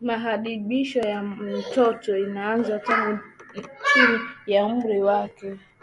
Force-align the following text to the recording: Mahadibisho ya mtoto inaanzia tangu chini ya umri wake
Mahadibisho 0.00 1.00
ya 1.00 1.22
mtoto 1.22 2.16
inaanzia 2.18 2.78
tangu 2.78 3.18
chini 3.92 4.18
ya 4.46 4.64
umri 4.66 5.02
wake 5.02 5.54